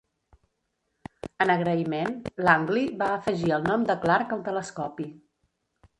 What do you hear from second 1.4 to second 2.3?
En agraïment,